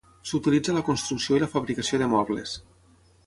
[0.27, 2.57] S'utilitza a la construcció i la fabricació de mobles.